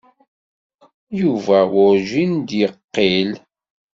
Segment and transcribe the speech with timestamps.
[1.19, 3.31] Yuba werǧin d-yeqqil.